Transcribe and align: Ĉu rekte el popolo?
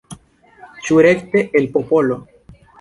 Ĉu 0.87 0.97
rekte 1.07 1.45
el 1.61 1.71
popolo? 1.79 2.21